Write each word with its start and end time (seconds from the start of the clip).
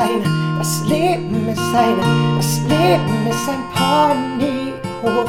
eine, 0.00 0.56
das 0.58 0.82
Leben 0.86 1.48
ist 1.48 1.74
eine, 1.74 2.36
das 2.38 2.60
Leben 2.60 3.26
ist 3.28 3.48
ein 3.48 3.62
Ponyhof. 3.74 5.28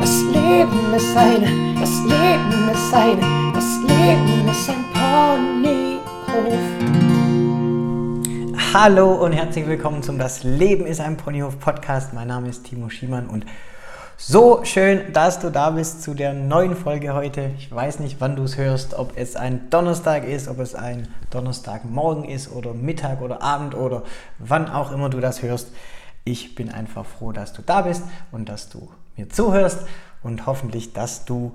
Das 0.00 0.22
Leben 0.22 0.94
ist 0.94 1.16
eine, 1.16 1.74
das 1.80 1.90
Leben 2.04 2.70
ist 2.72 2.94
eine, 2.94 3.52
das 3.52 3.80
Leben 3.82 4.48
ist 4.48 4.70
ein 4.70 4.84
Ponyhof. 4.94 6.02
Hallo 8.72 9.24
und 9.24 9.32
herzlich 9.32 9.66
willkommen 9.66 10.04
zum 10.04 10.18
Das 10.18 10.44
Leben 10.44 10.86
ist 10.86 11.00
ein 11.00 11.16
Ponyhof 11.16 11.58
Podcast. 11.58 12.14
Mein 12.14 12.28
Name 12.28 12.48
ist 12.48 12.62
Timo 12.64 12.90
Schiemann 12.90 13.26
und 13.26 13.44
so 14.24 14.60
schön, 14.62 15.12
dass 15.12 15.40
du 15.40 15.50
da 15.50 15.70
bist 15.70 16.02
zu 16.02 16.14
der 16.14 16.32
neuen 16.32 16.76
Folge 16.76 17.12
heute. 17.12 17.50
Ich 17.58 17.74
weiß 17.74 17.98
nicht, 17.98 18.20
wann 18.20 18.36
du 18.36 18.44
es 18.44 18.56
hörst, 18.56 18.94
ob 18.94 19.16
es 19.16 19.34
ein 19.34 19.68
Donnerstag 19.68 20.24
ist, 20.24 20.46
ob 20.46 20.60
es 20.60 20.76
ein 20.76 21.08
Donnerstagmorgen 21.30 22.24
ist 22.24 22.52
oder 22.52 22.72
Mittag 22.72 23.20
oder 23.20 23.42
Abend 23.42 23.74
oder 23.74 24.04
wann 24.38 24.70
auch 24.70 24.92
immer 24.92 25.10
du 25.10 25.18
das 25.18 25.42
hörst. 25.42 25.72
Ich 26.22 26.54
bin 26.54 26.70
einfach 26.70 27.04
froh, 27.04 27.32
dass 27.32 27.52
du 27.52 27.62
da 27.62 27.82
bist 27.82 28.04
und 28.30 28.48
dass 28.48 28.68
du 28.68 28.92
mir 29.16 29.28
zuhörst 29.28 29.78
und 30.22 30.46
hoffentlich, 30.46 30.92
dass 30.92 31.24
du 31.24 31.54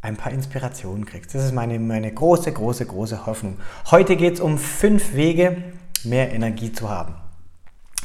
ein 0.00 0.16
paar 0.16 0.30
Inspirationen 0.30 1.06
kriegst. 1.06 1.34
Das 1.34 1.42
ist 1.42 1.54
meine, 1.54 1.80
meine 1.80 2.12
große, 2.12 2.52
große, 2.52 2.86
große 2.86 3.26
Hoffnung. 3.26 3.56
Heute 3.90 4.14
geht 4.14 4.34
es 4.34 4.40
um 4.40 4.58
fünf 4.58 5.14
Wege, 5.14 5.56
mehr 6.04 6.32
Energie 6.32 6.72
zu 6.72 6.88
haben 6.88 7.16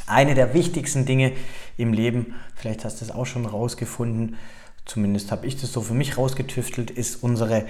eine 0.06 0.34
der 0.34 0.54
wichtigsten 0.54 1.06
Dinge 1.06 1.32
im 1.76 1.92
Leben, 1.92 2.34
vielleicht 2.54 2.84
hast 2.84 3.00
du 3.00 3.04
es 3.04 3.10
auch 3.10 3.26
schon 3.26 3.46
rausgefunden, 3.46 4.36
zumindest 4.84 5.30
habe 5.32 5.46
ich 5.46 5.60
das 5.60 5.72
so 5.72 5.80
für 5.80 5.94
mich 5.94 6.18
rausgetüftelt, 6.18 6.90
ist 6.90 7.22
unsere 7.22 7.66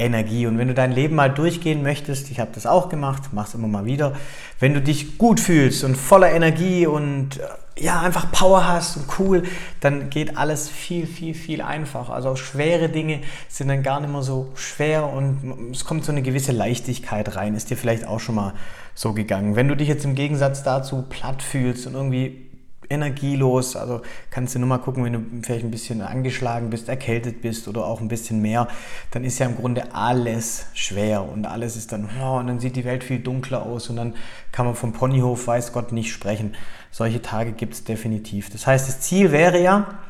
Energie. 0.00 0.46
Und 0.46 0.58
wenn 0.58 0.68
du 0.68 0.74
dein 0.74 0.92
Leben 0.92 1.14
mal 1.14 1.28
durchgehen 1.28 1.82
möchtest, 1.82 2.30
ich 2.30 2.40
habe 2.40 2.50
das 2.54 2.66
auch 2.66 2.88
gemacht, 2.88 3.24
mach 3.32 3.46
es 3.46 3.54
immer 3.54 3.68
mal 3.68 3.84
wieder, 3.84 4.14
wenn 4.58 4.74
du 4.74 4.80
dich 4.80 5.18
gut 5.18 5.38
fühlst 5.40 5.84
und 5.84 5.96
voller 5.96 6.32
Energie 6.32 6.86
und 6.86 7.38
äh, 7.38 7.84
ja, 7.84 8.00
einfach 8.00 8.30
Power 8.30 8.66
hast 8.66 8.96
und 8.96 9.06
cool, 9.18 9.42
dann 9.80 10.10
geht 10.10 10.36
alles 10.36 10.68
viel, 10.68 11.06
viel, 11.06 11.34
viel 11.34 11.62
einfacher. 11.62 12.12
Also 12.12 12.36
schwere 12.36 12.88
Dinge 12.88 13.20
sind 13.48 13.68
dann 13.68 13.82
gar 13.82 14.00
nicht 14.00 14.10
mehr 14.10 14.22
so 14.22 14.50
schwer 14.54 15.06
und 15.06 15.70
es 15.72 15.84
kommt 15.84 16.04
so 16.04 16.12
eine 16.12 16.22
gewisse 16.22 16.52
Leichtigkeit 16.52 17.36
rein. 17.36 17.54
Ist 17.54 17.70
dir 17.70 17.76
vielleicht 17.76 18.06
auch 18.06 18.20
schon 18.20 18.34
mal 18.34 18.54
so 18.94 19.12
gegangen. 19.12 19.56
Wenn 19.56 19.68
du 19.68 19.76
dich 19.76 19.88
jetzt 19.88 20.04
im 20.04 20.14
Gegensatz 20.14 20.62
dazu 20.62 21.02
platt 21.08 21.42
fühlst 21.42 21.86
und 21.86 21.94
irgendwie 21.94 22.50
energielos. 22.90 23.76
Also 23.76 24.02
kannst 24.30 24.54
du 24.54 24.58
nur 24.58 24.68
mal 24.68 24.78
gucken, 24.78 25.04
wenn 25.04 25.12
du 25.12 25.20
vielleicht 25.42 25.64
ein 25.64 25.70
bisschen 25.70 26.02
angeschlagen 26.02 26.68
bist, 26.70 26.88
erkältet 26.88 27.40
bist 27.40 27.68
oder 27.68 27.86
auch 27.86 28.00
ein 28.00 28.08
bisschen 28.08 28.42
mehr, 28.42 28.68
dann 29.12 29.24
ist 29.24 29.38
ja 29.38 29.46
im 29.46 29.56
Grunde 29.56 29.94
alles 29.94 30.66
schwer 30.74 31.22
und 31.22 31.46
alles 31.46 31.76
ist 31.76 31.92
dann, 31.92 32.10
oh, 32.20 32.38
und 32.38 32.48
dann 32.48 32.58
sieht 32.58 32.76
die 32.76 32.84
Welt 32.84 33.04
viel 33.04 33.20
dunkler 33.20 33.62
aus 33.64 33.88
und 33.88 33.96
dann 33.96 34.14
kann 34.52 34.66
man 34.66 34.74
vom 34.74 34.92
Ponyhof, 34.92 35.46
weiß 35.46 35.72
Gott, 35.72 35.92
nicht 35.92 36.12
sprechen. 36.12 36.56
Solche 36.90 37.22
Tage 37.22 37.52
gibt 37.52 37.74
es 37.74 37.84
definitiv. 37.84 38.50
Das 38.50 38.66
heißt, 38.66 38.88
das 38.88 39.00
Ziel 39.00 39.30
wäre 39.30 39.62
ja, 39.62 40.00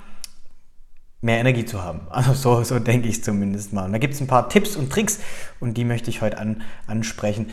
mehr 1.21 1.39
Energie 1.39 1.67
zu 1.67 1.83
haben. 1.83 2.01
Also 2.11 2.33
so, 2.33 2.65
so 2.65 2.79
denke 2.79 3.09
ich 3.09 3.23
zumindest 3.23 3.75
mal. 3.75 3.85
Und 3.85 3.93
da 3.93 3.99
gibt 3.99 4.15
es 4.15 4.21
ein 4.21 4.27
paar 4.27 4.49
Tipps 4.49 4.77
und 4.77 4.91
Tricks 4.91 5.21
und 5.61 5.77
die 5.77 5.85
möchte 5.85 6.09
ich 6.09 6.23
heute 6.23 6.39
an, 6.39 6.63
ansprechen. 6.87 7.51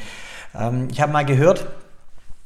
Ähm, 0.58 0.88
ich 0.92 1.02
habe 1.02 1.12
mal 1.12 1.26
gehört, 1.26 1.68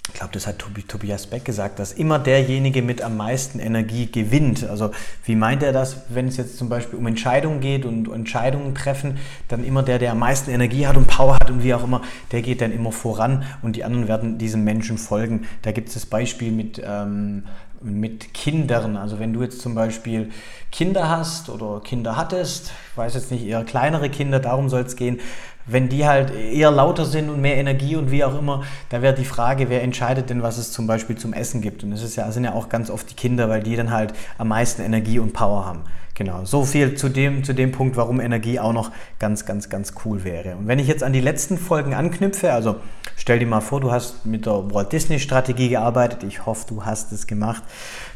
ich 0.07 0.15
glaube, 0.15 0.33
das 0.33 0.45
hat 0.45 0.59
Tobias 0.59 1.27
Beck 1.27 1.45
gesagt, 1.45 1.79
dass 1.79 1.93
immer 1.93 2.19
derjenige 2.19 2.81
mit 2.81 3.01
am 3.01 3.15
meisten 3.15 3.59
Energie 3.59 4.11
gewinnt. 4.11 4.67
Also 4.67 4.91
wie 5.23 5.35
meint 5.35 5.63
er 5.63 5.71
das, 5.71 6.01
wenn 6.09 6.27
es 6.27 6.37
jetzt 6.37 6.57
zum 6.57 6.69
Beispiel 6.69 6.99
um 6.99 7.07
Entscheidungen 7.07 7.61
geht 7.61 7.85
und 7.85 8.11
Entscheidungen 8.11 8.75
treffen, 8.75 9.19
dann 9.47 9.63
immer 9.63 9.83
der, 9.83 9.99
der 9.99 10.11
am 10.11 10.19
meisten 10.19 10.51
Energie 10.51 10.85
hat 10.85 10.97
und 10.97 11.07
Power 11.07 11.35
hat 11.35 11.49
und 11.49 11.63
wie 11.63 11.73
auch 11.73 11.83
immer, 11.83 12.01
der 12.31 12.41
geht 12.41 12.61
dann 12.61 12.73
immer 12.73 12.91
voran 12.91 13.43
und 13.61 13.75
die 13.75 13.83
anderen 13.83 14.07
werden 14.07 14.37
diesem 14.37 14.63
Menschen 14.63 14.97
folgen. 14.97 15.47
Da 15.61 15.71
gibt 15.71 15.87
es 15.87 15.93
das 15.93 16.05
Beispiel 16.05 16.51
mit, 16.51 16.81
ähm, 16.83 17.45
mit 17.79 18.33
Kindern. 18.33 18.97
Also 18.97 19.17
wenn 19.19 19.33
du 19.33 19.43
jetzt 19.43 19.61
zum 19.61 19.75
Beispiel 19.75 20.29
Kinder 20.71 21.09
hast 21.09 21.49
oder 21.49 21.79
Kinder 21.81 22.17
hattest, 22.17 22.73
ich 22.91 22.97
weiß 22.97 23.13
jetzt 23.13 23.31
nicht, 23.31 23.45
eher 23.45 23.63
kleinere 23.63 24.09
Kinder, 24.09 24.39
darum 24.39 24.67
soll 24.67 24.81
es 24.81 24.95
gehen, 24.95 25.19
wenn 25.65 25.89
die 25.89 26.05
halt 26.05 26.33
eher 26.33 26.71
lauter 26.71 27.05
sind 27.05 27.29
und 27.29 27.41
mehr 27.41 27.57
Energie 27.57 27.95
und 27.95 28.11
wie 28.11 28.23
auch 28.23 28.37
immer, 28.37 28.63
da 28.89 29.01
wäre 29.01 29.13
die 29.13 29.25
Frage, 29.25 29.69
wer 29.69 29.83
entscheidet 29.83 30.29
denn, 30.29 30.41
was 30.43 30.57
es 30.57 30.71
zum 30.71 30.87
Beispiel 30.87 31.17
zum 31.17 31.33
Essen 31.33 31.61
gibt. 31.61 31.83
Und 31.83 31.91
ist 31.91 32.15
ja, 32.15 32.31
sind 32.31 32.43
ja 32.43 32.53
auch 32.53 32.69
ganz 32.69 32.89
oft 32.89 33.09
die 33.09 33.15
Kinder, 33.15 33.49
weil 33.49 33.63
die 33.63 33.75
dann 33.75 33.91
halt 33.91 34.13
am 34.37 34.49
meisten 34.49 34.81
Energie 34.81 35.19
und 35.19 35.33
Power 35.33 35.65
haben. 35.65 35.83
Genau, 36.13 36.45
so 36.45 36.65
viel 36.65 36.95
zu 36.95 37.09
dem, 37.09 37.43
zu 37.43 37.53
dem 37.53 37.71
Punkt, 37.71 37.95
warum 37.95 38.19
Energie 38.19 38.59
auch 38.59 38.73
noch 38.73 38.91
ganz, 39.17 39.45
ganz, 39.45 39.69
ganz 39.69 39.93
cool 40.03 40.23
wäre. 40.23 40.55
Und 40.55 40.67
wenn 40.67 40.77
ich 40.77 40.87
jetzt 40.87 41.03
an 41.03 41.13
die 41.13 41.21
letzten 41.21 41.57
Folgen 41.57 41.93
anknüpfe, 41.93 42.51
also 42.51 42.75
stell 43.15 43.39
dir 43.39 43.47
mal 43.47 43.61
vor, 43.61 43.79
du 43.79 43.91
hast 43.91 44.25
mit 44.25 44.45
der 44.45 44.71
Walt 44.71 44.91
Disney 44.91 45.19
Strategie 45.19 45.69
gearbeitet, 45.69 46.23
ich 46.23 46.45
hoffe, 46.45 46.65
du 46.67 46.85
hast 46.85 47.11
es 47.11 47.27
gemacht. 47.27 47.63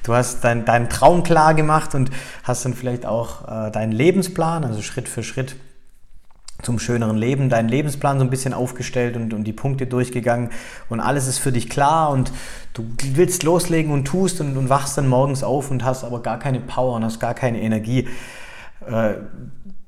Du 0.03 0.13
hast 0.13 0.43
dein, 0.43 0.65
deinen 0.65 0.89
Traum 0.89 1.23
klar 1.23 1.53
gemacht 1.53 1.95
und 1.95 2.11
hast 2.43 2.65
dann 2.65 2.73
vielleicht 2.73 3.05
auch 3.05 3.47
äh, 3.47 3.71
deinen 3.71 3.91
Lebensplan, 3.91 4.65
also 4.65 4.81
Schritt 4.81 5.07
für 5.07 5.23
Schritt 5.23 5.55
zum 6.61 6.79
schöneren 6.79 7.17
Leben, 7.17 7.49
deinen 7.49 7.69
Lebensplan 7.69 8.17
so 8.17 8.25
ein 8.25 8.29
bisschen 8.29 8.53
aufgestellt 8.53 9.15
und, 9.15 9.33
und 9.33 9.43
die 9.43 9.53
Punkte 9.53 9.87
durchgegangen 9.87 10.49
und 10.89 10.99
alles 10.99 11.27
ist 11.27 11.37
für 11.37 11.51
dich 11.51 11.69
klar 11.69 12.09
und 12.09 12.31
du 12.73 12.85
willst 13.13 13.43
loslegen 13.43 13.91
und 13.91 14.05
tust 14.05 14.41
und, 14.41 14.57
und 14.57 14.69
wachst 14.69 14.97
dann 14.97 15.07
morgens 15.07 15.43
auf 15.43 15.69
und 15.69 15.83
hast 15.83 16.03
aber 16.03 16.21
gar 16.21 16.39
keine 16.39 16.59
Power 16.59 16.95
und 16.95 17.03
hast 17.03 17.19
gar 17.19 17.33
keine 17.33 17.61
Energie. 17.61 18.07
Äh, 18.87 19.15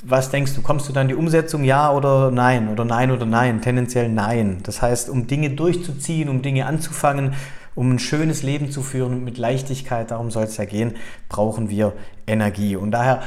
was 0.03 0.29
denkst 0.29 0.53
du, 0.53 0.61
kommst 0.61 0.87
du 0.87 0.93
dann 0.93 1.07
die 1.07 1.15
Umsetzung, 1.15 1.63
ja 1.63 1.91
oder 1.91 2.31
nein 2.31 2.69
oder 2.69 2.85
nein 2.85 3.11
oder 3.11 3.25
nein? 3.25 3.61
Tendenziell 3.61 4.09
nein. 4.09 4.59
Das 4.63 4.81
heißt, 4.81 5.09
um 5.09 5.27
Dinge 5.27 5.49
durchzuziehen, 5.49 6.29
um 6.29 6.41
Dinge 6.41 6.65
anzufangen, 6.65 7.33
um 7.75 7.91
ein 7.91 7.99
schönes 7.99 8.43
Leben 8.43 8.71
zu 8.71 8.81
führen 8.81 9.23
mit 9.23 9.37
Leichtigkeit, 9.37 10.11
darum 10.11 10.31
soll 10.31 10.43
es 10.43 10.57
ja 10.57 10.65
gehen, 10.65 10.95
brauchen 11.29 11.69
wir 11.69 11.93
Energie. 12.27 12.75
Und 12.75 12.91
daher 12.91 13.21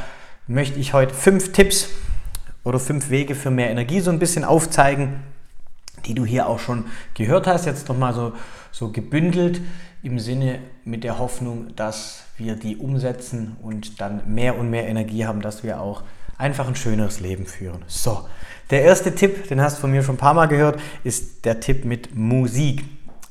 möchte 0.46 0.78
ich 0.78 0.92
heute 0.92 1.14
fünf 1.14 1.52
Tipps 1.52 1.88
oder 2.64 2.78
fünf 2.78 3.10
Wege 3.10 3.34
für 3.34 3.50
mehr 3.50 3.70
Energie 3.70 4.00
so 4.00 4.10
ein 4.10 4.18
bisschen 4.18 4.44
aufzeigen, 4.44 5.20
die 6.06 6.14
du 6.14 6.24
hier 6.24 6.46
auch 6.46 6.58
schon 6.58 6.86
gehört 7.14 7.46
hast. 7.46 7.66
Jetzt 7.66 7.88
nochmal 7.88 8.14
so, 8.14 8.32
so 8.72 8.90
gebündelt 8.90 9.60
im 10.02 10.18
Sinne 10.18 10.60
mit 10.84 11.04
der 11.04 11.18
Hoffnung, 11.18 11.74
dass 11.76 12.24
wir 12.36 12.56
die 12.56 12.76
umsetzen 12.76 13.56
und 13.62 14.00
dann 14.00 14.22
mehr 14.32 14.58
und 14.58 14.70
mehr 14.70 14.88
Energie 14.88 15.26
haben, 15.26 15.42
dass 15.42 15.62
wir 15.62 15.80
auch 15.80 16.02
einfach 16.38 16.66
ein 16.66 16.74
schöneres 16.76 17.20
Leben 17.20 17.44
führen. 17.44 17.84
So, 17.86 18.26
der 18.70 18.82
erste 18.82 19.14
Tipp, 19.14 19.48
den 19.48 19.60
hast 19.60 19.76
du 19.76 19.80
von 19.82 19.90
mir 19.90 20.02
schon 20.02 20.14
ein 20.14 20.18
paar 20.18 20.32
Mal 20.32 20.46
gehört, 20.46 20.80
ist 21.04 21.44
der 21.44 21.60
Tipp 21.60 21.84
mit 21.84 22.14
Musik 22.14 22.84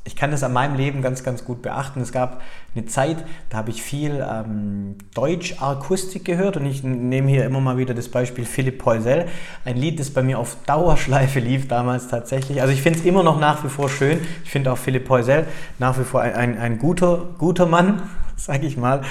ich 0.09 0.15
kann 0.15 0.31
das 0.31 0.41
an 0.41 0.53
meinem 0.53 0.75
Leben 0.75 1.03
ganz, 1.03 1.23
ganz 1.23 1.45
gut 1.45 1.61
beachten. 1.61 2.01
Es 2.01 2.11
gab 2.11 2.41
eine 2.73 2.87
Zeit, 2.87 3.17
da 3.51 3.57
habe 3.57 3.69
ich 3.69 3.83
viel 3.83 4.25
ähm, 4.27 4.95
Deutsch-Akustik 5.13 6.25
gehört 6.25 6.57
und 6.57 6.65
ich 6.65 6.83
nehme 6.83 7.29
hier 7.29 7.45
immer 7.45 7.61
mal 7.61 7.77
wieder 7.77 7.93
das 7.93 8.09
Beispiel 8.09 8.43
Philipp 8.43 8.79
Poisel, 8.79 9.27
ein 9.65 9.77
Lied, 9.77 9.99
das 9.99 10.09
bei 10.09 10.23
mir 10.23 10.39
auf 10.39 10.57
Dauerschleife 10.65 11.39
lief 11.39 11.67
damals 11.67 12.07
tatsächlich. 12.07 12.59
Also 12.59 12.73
ich 12.73 12.81
finde 12.81 12.97
es 12.97 13.05
immer 13.05 13.21
noch 13.21 13.39
nach 13.39 13.63
wie 13.63 13.69
vor 13.69 13.87
schön. 13.87 14.19
Ich 14.43 14.49
finde 14.49 14.71
auch 14.71 14.79
Philipp 14.79 15.05
Poisel 15.05 15.45
nach 15.77 15.99
wie 15.99 16.03
vor 16.03 16.21
ein, 16.21 16.33
ein, 16.33 16.57
ein 16.57 16.79
guter, 16.79 17.27
guter 17.37 17.67
Mann, 17.67 18.01
sage 18.35 18.65
ich 18.65 18.77
mal, 18.77 19.01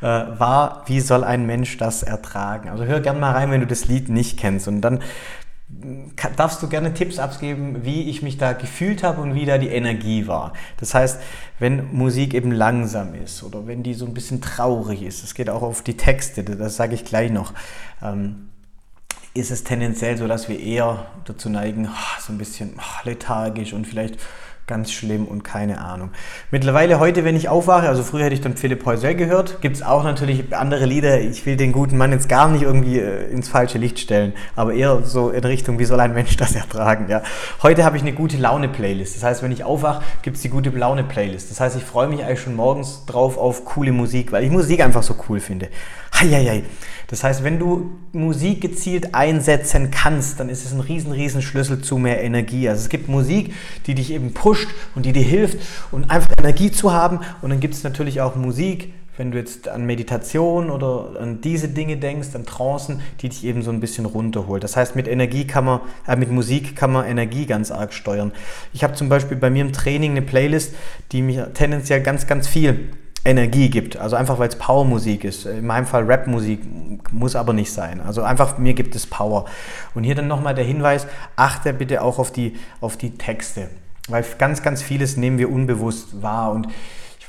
äh, 0.00 0.06
war, 0.06 0.84
wie 0.86 1.00
soll 1.00 1.24
ein 1.24 1.44
Mensch 1.44 1.76
das 1.76 2.02
ertragen? 2.02 2.70
Also 2.70 2.86
hör 2.86 3.00
gerne 3.00 3.20
mal 3.20 3.32
rein, 3.32 3.50
wenn 3.50 3.60
du 3.60 3.66
das 3.66 3.84
Lied 3.84 4.08
nicht 4.08 4.38
kennst. 4.38 4.66
Und 4.66 4.80
dann 4.80 5.00
darfst 6.36 6.62
du 6.62 6.68
gerne 6.68 6.94
Tipps 6.94 7.18
abgeben, 7.18 7.84
wie 7.84 8.08
ich 8.08 8.22
mich 8.22 8.38
da 8.38 8.52
gefühlt 8.54 9.02
habe 9.02 9.20
und 9.20 9.34
wie 9.34 9.44
da 9.44 9.58
die 9.58 9.68
Energie 9.68 10.26
war. 10.26 10.54
Das 10.78 10.94
heißt, 10.94 11.20
wenn 11.58 11.94
Musik 11.94 12.32
eben 12.34 12.52
langsam 12.52 13.14
ist 13.14 13.42
oder 13.42 13.66
wenn 13.66 13.82
die 13.82 13.94
so 13.94 14.06
ein 14.06 14.14
bisschen 14.14 14.40
traurig 14.40 15.02
ist, 15.02 15.22
es 15.22 15.34
geht 15.34 15.50
auch 15.50 15.62
auf 15.62 15.82
die 15.82 15.96
Texte, 15.96 16.42
das 16.42 16.76
sage 16.76 16.94
ich 16.94 17.04
gleich 17.04 17.30
noch, 17.30 17.52
ähm, 18.02 18.48
ist 19.34 19.50
es 19.50 19.62
tendenziell 19.62 20.16
so, 20.16 20.26
dass 20.26 20.48
wir 20.48 20.58
eher 20.58 21.06
dazu 21.26 21.50
neigen, 21.50 21.86
oh, 21.86 22.20
so 22.20 22.32
ein 22.32 22.38
bisschen 22.38 22.74
oh, 22.78 23.04
lethargisch 23.04 23.72
und 23.72 23.86
vielleicht 23.86 24.18
ganz 24.68 24.92
schlimm 24.92 25.24
und 25.24 25.42
keine 25.42 25.80
Ahnung. 25.80 26.10
Mittlerweile 26.52 27.00
heute, 27.00 27.24
wenn 27.24 27.34
ich 27.34 27.48
aufwache, 27.48 27.88
also 27.88 28.04
früher 28.04 28.26
hätte 28.26 28.34
ich 28.34 28.40
dann 28.40 28.56
Philipp 28.56 28.84
Heusel 28.86 29.16
gehört, 29.16 29.60
gibt 29.60 29.76
es 29.76 29.82
auch 29.82 30.04
natürlich 30.04 30.54
andere 30.54 30.84
Lieder. 30.84 31.20
Ich 31.20 31.46
will 31.46 31.56
den 31.56 31.72
guten 31.72 31.96
Mann 31.96 32.12
jetzt 32.12 32.28
gar 32.28 32.48
nicht 32.48 32.62
irgendwie 32.62 33.00
äh, 33.00 33.30
ins 33.30 33.48
falsche 33.48 33.78
Licht 33.78 33.98
stellen, 33.98 34.34
aber 34.54 34.74
eher 34.74 35.02
so 35.02 35.30
in 35.30 35.42
Richtung, 35.42 35.78
wie 35.78 35.84
soll 35.84 35.98
ein 35.98 36.12
Mensch 36.14 36.36
das 36.36 36.54
ertragen? 36.54 37.06
Ja. 37.08 37.22
Heute 37.62 37.84
habe 37.84 37.96
ich 37.96 38.02
eine 38.02 38.12
gute 38.12 38.36
Laune-Playlist. 38.36 39.16
Das 39.16 39.24
heißt, 39.24 39.42
wenn 39.42 39.50
ich 39.50 39.64
aufwache, 39.64 40.02
gibt 40.22 40.36
es 40.36 40.42
die 40.42 40.50
gute 40.50 40.70
Laune-Playlist. 40.70 41.50
Das 41.50 41.58
heißt, 41.58 41.76
ich 41.76 41.84
freue 41.84 42.06
mich 42.06 42.22
eigentlich 42.22 42.42
schon 42.42 42.54
morgens 42.54 43.06
drauf 43.06 43.38
auf 43.38 43.64
coole 43.64 43.90
Musik, 43.90 44.30
weil 44.30 44.44
ich 44.44 44.50
Musik 44.50 44.84
einfach 44.84 45.02
so 45.02 45.16
cool 45.28 45.40
finde. 45.40 45.68
Heieiei. 46.20 46.62
Das 47.08 47.24
heißt, 47.24 47.42
wenn 47.42 47.58
du 47.58 47.90
Musik 48.12 48.60
gezielt 48.60 49.14
einsetzen 49.14 49.90
kannst, 49.90 50.40
dann 50.40 50.50
ist 50.50 50.66
es 50.66 50.72
ein 50.72 50.80
riesen, 50.80 51.12
riesen 51.12 51.40
Schlüssel 51.40 51.80
zu 51.80 51.96
mehr 51.96 52.22
Energie. 52.22 52.68
Also 52.68 52.82
es 52.82 52.90
gibt 52.90 53.08
Musik, 53.08 53.54
die 53.86 53.94
dich 53.94 54.12
eben 54.12 54.34
pusht 54.34 54.68
und 54.94 55.06
die 55.06 55.12
dir 55.12 55.22
hilft 55.22 55.58
und 55.90 56.10
einfach 56.10 56.28
Energie 56.38 56.70
zu 56.70 56.92
haben. 56.92 57.20
Und 57.40 57.48
dann 57.50 57.60
gibt 57.60 57.74
es 57.74 57.82
natürlich 57.82 58.20
auch 58.20 58.36
Musik, 58.36 58.92
wenn 59.16 59.32
du 59.32 59.38
jetzt 59.38 59.68
an 59.68 59.84
Meditation 59.84 60.70
oder 60.70 61.18
an 61.18 61.40
diese 61.40 61.68
Dinge 61.68 61.96
denkst, 61.96 62.28
an 62.34 62.44
Trancen, 62.44 63.00
die 63.20 63.30
dich 63.30 63.44
eben 63.44 63.62
so 63.62 63.70
ein 63.70 63.80
bisschen 63.80 64.04
runterholt. 64.04 64.62
Das 64.62 64.76
heißt, 64.76 64.94
mit 64.94 65.08
Energie 65.08 65.46
kann 65.46 65.64
man, 65.64 65.80
äh, 66.06 66.14
mit 66.14 66.30
Musik 66.30 66.76
kann 66.76 66.92
man 66.92 67.06
Energie 67.06 67.46
ganz 67.46 67.70
arg 67.70 67.92
steuern. 67.92 68.32
Ich 68.72 68.84
habe 68.84 68.94
zum 68.94 69.08
Beispiel 69.08 69.36
bei 69.36 69.50
mir 69.50 69.62
im 69.62 69.72
Training 69.72 70.12
eine 70.12 70.22
Playlist, 70.22 70.74
die 71.10 71.22
mir 71.22 71.52
tendenziell 71.54 72.02
ganz, 72.02 72.26
ganz 72.26 72.46
viel 72.46 72.90
Energie 73.28 73.68
gibt. 73.68 73.96
Also 73.96 74.16
einfach, 74.16 74.38
weil 74.38 74.48
es 74.48 74.56
Powermusik 74.56 75.24
ist. 75.24 75.46
In 75.46 75.66
meinem 75.66 75.86
Fall 75.86 76.10
Rapmusik 76.10 76.60
muss 77.12 77.36
aber 77.36 77.52
nicht 77.52 77.72
sein. 77.72 78.00
Also 78.00 78.22
einfach, 78.22 78.58
mir 78.58 78.74
gibt 78.74 78.94
es 78.94 79.06
Power. 79.06 79.44
Und 79.94 80.04
hier 80.04 80.14
dann 80.14 80.26
nochmal 80.26 80.54
der 80.54 80.64
Hinweis, 80.64 81.06
achte 81.36 81.72
bitte 81.72 82.02
auch 82.02 82.18
auf 82.18 82.32
die, 82.32 82.56
auf 82.80 82.96
die 82.96 83.10
Texte. 83.18 83.68
Weil 84.08 84.24
ganz, 84.38 84.62
ganz 84.62 84.82
vieles 84.82 85.16
nehmen 85.16 85.38
wir 85.38 85.50
unbewusst 85.50 86.22
wahr. 86.22 86.52
Und 86.52 86.68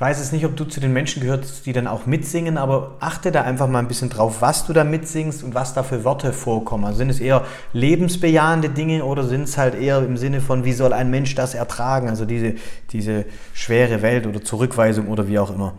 weiß 0.00 0.18
jetzt 0.18 0.32
nicht, 0.32 0.46
ob 0.46 0.56
du 0.56 0.64
zu 0.64 0.80
den 0.80 0.94
Menschen 0.94 1.20
gehörst, 1.20 1.66
die 1.66 1.74
dann 1.74 1.86
auch 1.86 2.06
mitsingen, 2.06 2.56
aber 2.56 2.96
achte 3.00 3.30
da 3.30 3.42
einfach 3.42 3.68
mal 3.68 3.80
ein 3.80 3.88
bisschen 3.88 4.08
drauf, 4.08 4.40
was 4.40 4.66
du 4.66 4.72
da 4.72 4.82
mitsingst 4.82 5.42
und 5.42 5.54
was 5.54 5.74
da 5.74 5.82
für 5.82 6.04
Worte 6.04 6.32
vorkommen. 6.32 6.86
Also 6.86 6.96
sind 6.96 7.10
es 7.10 7.20
eher 7.20 7.44
lebensbejahende 7.74 8.70
Dinge 8.70 9.04
oder 9.04 9.24
sind 9.24 9.42
es 9.42 9.58
halt 9.58 9.74
eher 9.74 9.98
im 9.98 10.16
Sinne 10.16 10.40
von, 10.40 10.64
wie 10.64 10.72
soll 10.72 10.94
ein 10.94 11.10
Mensch 11.10 11.34
das 11.34 11.52
ertragen? 11.52 12.08
Also 12.08 12.24
diese, 12.24 12.54
diese 12.92 13.26
schwere 13.52 14.00
Welt 14.00 14.26
oder 14.26 14.42
Zurückweisung 14.42 15.08
oder 15.08 15.28
wie 15.28 15.38
auch 15.38 15.54
immer. 15.54 15.74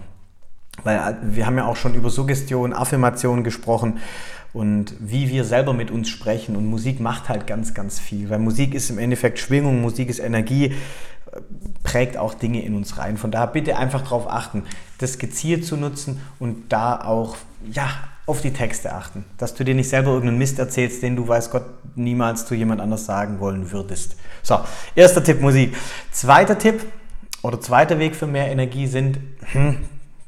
Weil 0.84 0.98
äh, 0.98 1.16
wir 1.22 1.46
haben 1.46 1.58
ja 1.58 1.66
auch 1.66 1.76
schon 1.76 1.94
über 1.94 2.10
Suggestion, 2.10 2.74
Affirmation 2.74 3.44
gesprochen 3.44 4.00
und 4.54 4.94
wie 5.00 5.30
wir 5.30 5.44
selber 5.46 5.74
mit 5.74 5.92
uns 5.92 6.10
sprechen. 6.10 6.56
Und 6.56 6.66
Musik 6.66 7.00
macht 7.00 7.30
halt 7.30 7.48
ganz, 7.48 7.74
ganz 7.74 8.00
viel, 8.00 8.30
weil 8.30 8.40
Musik 8.40 8.74
ist 8.74 8.90
im 8.90 8.98
Endeffekt 8.98 9.40
Schwingung, 9.40 9.82
Musik 9.82 10.10
ist 10.10 10.20
Energie, 10.20 10.66
äh, 10.66 10.72
prägt 11.84 12.18
auch 12.18 12.34
Dinge 12.34 12.64
in 12.64 12.76
uns 12.76 12.98
rein. 12.98 13.18
Von 13.18 13.32
daher 13.32 13.48
bitte 13.48 13.78
einfach 13.78 14.02
darauf 14.02 14.30
achten, 14.30 14.64
das 14.98 15.18
gezielt 15.18 15.66
zu 15.66 15.78
nutzen 15.78 16.22
und 16.40 16.72
da 16.72 17.02
auch, 17.02 17.38
ja, 17.72 17.90
auf 18.28 18.42
die 18.42 18.54
Texte 18.54 18.94
achten, 18.94 19.26
dass 19.38 19.56
du 19.56 19.64
dir 19.64 19.76
nicht 19.76 19.90
selber 19.90 20.12
irgendeinen 20.12 20.38
Mist 20.38 20.60
erzählst, 20.60 21.02
den 21.02 21.16
du, 21.16 21.28
weiß 21.28 21.50
Gott, 21.52 21.66
niemals 21.96 22.46
zu 22.46 22.56
jemand 22.56 22.80
anders 22.80 23.06
sagen 23.06 23.40
wollen 23.40 23.72
würdest. 23.72 24.16
So, 24.44 24.60
erster 24.96 25.24
Tipp 25.24 25.42
Musik. 25.42 25.76
Zweiter 26.12 26.58
Tipp 26.58 26.86
oder 27.42 27.60
zweiter 27.60 28.00
Weg 28.00 28.16
für 28.16 28.28
mehr 28.28 28.50
Energie 28.50 28.88
sind, 28.88 29.20
hm, 29.52 29.78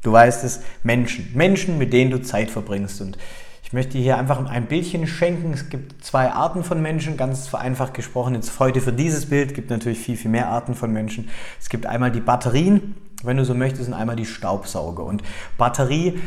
du 0.04 0.12
weißt 0.12 0.44
es, 0.44 0.62
Menschen. 0.84 1.32
Menschen, 1.34 1.78
mit 1.78 1.94
denen 1.94 2.12
du 2.12 2.22
Zeit 2.22 2.52
verbringst. 2.52 3.02
Und 3.02 3.18
ich 3.64 3.74
möchte 3.74 3.98
hier 3.98 4.18
einfach 4.18 4.46
ein 4.46 4.68
Bildchen 4.68 5.08
schenken. 5.08 5.52
Es 5.54 5.70
gibt 5.70 6.04
zwei 6.06 6.32
Arten 6.32 6.64
von 6.64 6.82
Menschen, 6.82 7.18
ganz 7.18 7.48
vereinfacht 7.48 7.96
gesprochen. 7.96 8.36
Jetzt 8.36 8.60
heute 8.60 8.82
für 8.82 8.94
dieses 8.94 9.30
Bild 9.30 9.56
gibt 9.56 9.70
natürlich 9.72 10.00
viel, 10.00 10.16
viel 10.16 10.30
mehr 10.30 10.50
Arten 10.50 10.76
von 10.76 10.94
Menschen. 10.94 11.30
Es 11.60 11.70
gibt 11.70 11.88
einmal 11.88 12.12
die 12.12 12.22
Batterien, 12.22 12.96
wenn 13.24 13.38
du 13.38 13.46
so 13.46 13.56
möchtest, 13.56 13.88
und 13.88 13.96
einmal 13.96 14.16
die 14.16 14.26
Staubsauger. 14.26 15.04
Und 15.04 15.24
Batterie, 15.58 16.20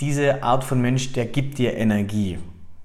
diese 0.00 0.42
Art 0.42 0.64
von 0.64 0.82
Mensch, 0.82 1.12
der 1.12 1.26
gibt 1.26 1.58
dir 1.58 1.74
Energie. 1.74 2.38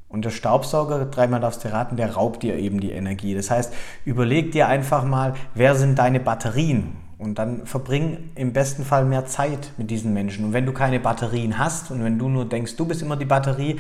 Und 0.10 0.24
der 0.24 0.30
Staubsauger, 0.30 1.06
dreimal 1.06 1.42
darfst 1.42 1.66
du 1.66 1.72
raten, 1.74 1.98
der 1.98 2.13
raubt 2.13 2.44
dir 2.44 2.56
eben 2.56 2.80
die 2.80 2.92
Energie. 2.92 3.36
Das 3.36 3.51
heißt, 3.51 3.74
überleg 4.06 4.51
dir 4.51 4.68
einfach 4.68 5.04
mal, 5.04 5.33
wer 5.54 5.75
sind 5.75 6.00
deine 6.00 6.22
Batterien? 6.22 7.06
Und 7.18 7.40
dann 7.40 7.66
verbring 7.66 8.30
im 8.36 8.54
besten 8.54 8.86
Fall 8.86 9.04
mehr 9.06 9.25
Zeit 9.25 9.72
mit 9.78 9.90
diesen 9.90 10.14
Menschen. 10.14 10.46
Und 10.46 10.54
wenn 10.54 10.66
du 10.66 10.72
keine 10.72 11.00
Batterien 11.00 11.58
hast 11.58 11.90
und 11.90 12.04
wenn 12.04 12.19
du 12.19 12.30
nur 12.30 12.46
denkst, 12.46 12.75
du 12.75 12.86
bist 12.86 13.02
immer 13.02 13.16
die 13.16 13.25
Batterie, 13.25 13.80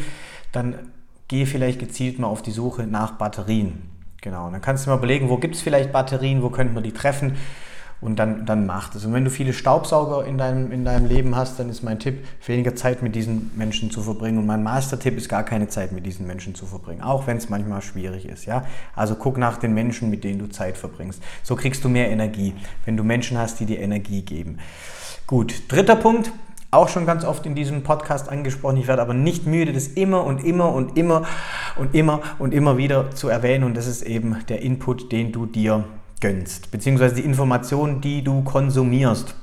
dann 0.51 0.91
geh 1.27 1.45
vielleicht 1.45 1.79
gezielt 1.79 2.17
mal 2.17 2.27
auf 2.27 2.41
die 2.41 2.51
Suche 2.51 2.87
nach 2.87 3.11
Batterien. 3.13 3.83
Genau. 4.21 4.47
Und 4.47 4.53
dann 4.53 4.61
kannst 4.61 4.85
du 4.85 4.89
mal 4.89 4.97
überlegen, 4.97 5.29
wo 5.29 5.37
gibt 5.37 5.55
es 5.55 5.61
vielleicht 5.61 5.91
Batterien, 5.91 6.41
wo 6.41 6.49
könnte 6.49 6.73
man 6.73 6.83
die 6.83 6.93
treffen 6.93 7.37
und 7.99 8.17
dann, 8.19 8.45
dann 8.45 8.65
macht 8.65 8.95
es. 8.95 9.05
Und 9.05 9.13
wenn 9.13 9.23
du 9.23 9.31
viele 9.31 9.53
Staubsauger 9.53 10.25
in 10.25 10.37
deinem, 10.37 10.71
in 10.71 10.85
deinem 10.85 11.07
Leben 11.07 11.35
hast, 11.35 11.59
dann 11.59 11.69
ist 11.69 11.83
mein 11.83 11.99
Tipp, 11.99 12.25
weniger 12.45 12.75
Zeit 12.75 13.01
mit 13.01 13.15
diesen 13.15 13.51
Menschen 13.55 13.89
zu 13.89 14.01
verbringen. 14.01 14.37
Und 14.37 14.45
mein 14.45 14.61
Mastertipp 14.61 15.17
ist 15.17 15.29
gar 15.29 15.43
keine 15.43 15.67
Zeit 15.67 15.91
mit 15.91 16.05
diesen 16.05 16.27
Menschen 16.27 16.53
zu 16.53 16.65
verbringen, 16.65 17.01
auch 17.01 17.25
wenn 17.25 17.37
es 17.37 17.49
manchmal 17.49 17.81
schwierig 17.81 18.27
ist. 18.27 18.45
Ja? 18.45 18.65
Also 18.95 19.15
guck 19.15 19.37
nach 19.37 19.57
den 19.57 19.73
Menschen, 19.73 20.09
mit 20.09 20.23
denen 20.23 20.39
du 20.39 20.47
Zeit 20.47 20.77
verbringst. 20.77 21.21
So 21.41 21.55
kriegst 21.55 21.83
du 21.83 21.89
mehr 21.89 22.09
Energie, 22.09 22.53
wenn 22.85 22.97
du 22.97 23.03
Menschen 23.03 23.37
hast, 23.37 23.59
die 23.59 23.65
dir 23.65 23.79
Energie 23.79 24.21
geben. 24.21 24.59
Gut, 25.25 25.63
dritter 25.67 25.95
Punkt, 25.95 26.31
auch 26.69 26.89
schon 26.89 27.05
ganz 27.05 27.25
oft 27.25 27.45
in 27.45 27.55
diesem 27.55 27.81
Podcast 27.83 28.29
angesprochen. 28.29 28.77
Ich 28.77 28.87
werde 28.87 29.01
aber 29.01 29.13
nicht 29.13 29.47
müde, 29.47 29.73
das 29.73 29.87
immer 29.87 30.23
und 30.23 30.43
immer 30.43 30.71
und 30.73 30.97
immer 30.97 31.25
und 31.77 31.95
immer 31.95 32.21
und 32.39 32.53
immer 32.53 32.77
wieder 32.77 33.11
zu 33.11 33.29
erwähnen. 33.29 33.63
Und 33.63 33.75
das 33.75 33.87
ist 33.87 34.03
eben 34.03 34.37
der 34.49 34.61
Input, 34.61 35.11
den 35.11 35.31
du 35.31 35.45
dir 35.45 35.85
gönnst, 36.21 36.71
beziehungsweise 36.71 37.15
die 37.15 37.21
Informationen, 37.21 38.01
die 38.01 38.23
du 38.23 38.43
konsumierst. 38.43 39.35